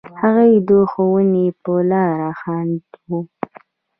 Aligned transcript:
هغوی 0.21 0.53
د 0.67 0.69
ښوونې 0.91 1.47
په 1.61 1.71
لاره 1.91 2.29
خنډ 2.39 2.81
و. 3.09 3.11